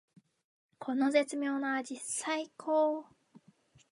[0.79, 3.03] この絶妙な味さいこー！